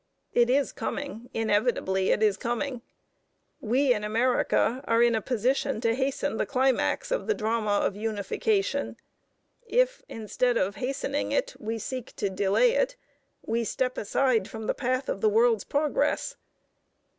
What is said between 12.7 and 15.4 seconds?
it, we step aside from the path of the